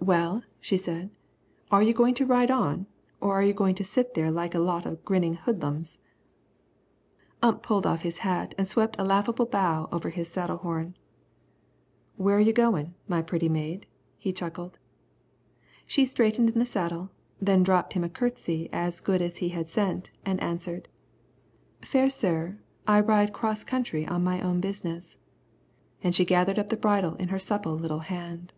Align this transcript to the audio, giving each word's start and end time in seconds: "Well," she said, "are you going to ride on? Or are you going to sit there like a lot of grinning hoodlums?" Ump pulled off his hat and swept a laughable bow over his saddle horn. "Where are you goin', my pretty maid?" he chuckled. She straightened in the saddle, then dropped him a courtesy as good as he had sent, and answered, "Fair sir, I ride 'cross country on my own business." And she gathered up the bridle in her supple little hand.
"Well," 0.00 0.42
she 0.58 0.78
said, 0.78 1.10
"are 1.70 1.82
you 1.82 1.92
going 1.92 2.14
to 2.14 2.24
ride 2.24 2.50
on? 2.50 2.86
Or 3.20 3.34
are 3.34 3.42
you 3.42 3.52
going 3.52 3.74
to 3.74 3.84
sit 3.84 4.14
there 4.14 4.30
like 4.30 4.54
a 4.54 4.58
lot 4.60 4.86
of 4.86 5.04
grinning 5.04 5.34
hoodlums?" 5.34 5.98
Ump 7.42 7.62
pulled 7.62 7.84
off 7.84 8.02
his 8.02 8.18
hat 8.18 8.54
and 8.56 8.66
swept 8.66 8.96
a 8.98 9.04
laughable 9.04 9.44
bow 9.44 9.86
over 9.92 10.08
his 10.08 10.30
saddle 10.30 10.58
horn. 10.58 10.96
"Where 12.16 12.36
are 12.36 12.40
you 12.40 12.54
goin', 12.54 12.94
my 13.06 13.20
pretty 13.20 13.50
maid?" 13.50 13.86
he 14.16 14.32
chuckled. 14.32 14.78
She 15.84 16.06
straightened 16.06 16.48
in 16.50 16.58
the 16.58 16.64
saddle, 16.64 17.10
then 17.38 17.62
dropped 17.64 17.92
him 17.92 18.04
a 18.04 18.08
courtesy 18.08 18.70
as 18.72 19.00
good 19.00 19.20
as 19.20 19.38
he 19.38 19.50
had 19.50 19.68
sent, 19.68 20.10
and 20.24 20.40
answered, 20.40 20.88
"Fair 21.82 22.08
sir, 22.08 22.56
I 22.86 23.00
ride 23.00 23.34
'cross 23.34 23.62
country 23.64 24.06
on 24.06 24.24
my 24.24 24.40
own 24.40 24.60
business." 24.62 25.18
And 26.02 26.14
she 26.14 26.24
gathered 26.24 26.58
up 26.58 26.68
the 26.70 26.78
bridle 26.78 27.14
in 27.16 27.28
her 27.28 27.38
supple 27.38 27.74
little 27.74 28.00
hand. 28.08 28.54